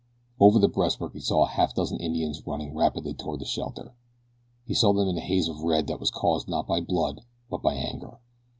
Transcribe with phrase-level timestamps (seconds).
[0.39, 3.93] Over the breastwork he saw a half dozen Indians running rapidly toward the shelter
[4.65, 7.61] he saw them in a haze of red that was caused not by blood but
[7.61, 8.17] by anger.